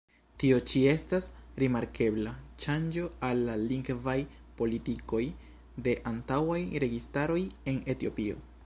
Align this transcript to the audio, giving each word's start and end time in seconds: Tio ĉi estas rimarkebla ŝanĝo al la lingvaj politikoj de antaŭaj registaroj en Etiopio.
Tio 0.43 0.55
ĉi 0.69 0.79
estas 0.93 1.27
rimarkebla 1.63 2.33
ŝanĝo 2.65 3.05
al 3.29 3.43
la 3.51 3.59
lingvaj 3.67 4.17
politikoj 4.63 5.23
de 5.89 5.97
antaŭaj 6.15 6.61
registaroj 6.87 7.41
en 7.73 7.83
Etiopio. 7.97 8.47